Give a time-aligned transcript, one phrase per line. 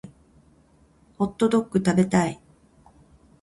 [1.19, 2.39] ホットドック食べたい